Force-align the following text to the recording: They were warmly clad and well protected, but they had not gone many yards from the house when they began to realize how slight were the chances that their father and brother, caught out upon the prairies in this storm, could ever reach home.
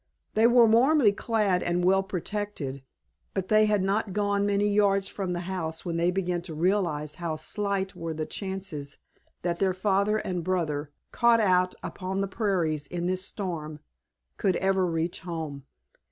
They 0.33 0.47
were 0.47 0.65
warmly 0.65 1.11
clad 1.11 1.61
and 1.61 1.85
well 1.85 2.01
protected, 2.01 2.81
but 3.35 3.49
they 3.49 3.67
had 3.67 3.83
not 3.83 4.13
gone 4.13 4.47
many 4.47 4.67
yards 4.67 5.07
from 5.07 5.33
the 5.33 5.41
house 5.41 5.85
when 5.85 5.97
they 5.97 6.09
began 6.09 6.41
to 6.41 6.55
realize 6.55 7.13
how 7.21 7.35
slight 7.35 7.95
were 7.95 8.15
the 8.15 8.25
chances 8.25 8.97
that 9.43 9.59
their 9.59 9.75
father 9.75 10.17
and 10.17 10.43
brother, 10.43 10.89
caught 11.11 11.39
out 11.39 11.75
upon 11.83 12.21
the 12.21 12.27
prairies 12.27 12.87
in 12.87 13.05
this 13.05 13.23
storm, 13.23 13.79
could 14.37 14.55
ever 14.55 14.87
reach 14.87 15.19
home. 15.19 15.67